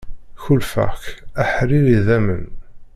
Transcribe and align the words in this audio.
Kullfeɣ-ak 0.41 1.03
aḥrir 1.41 1.85
idamen. 1.97 2.45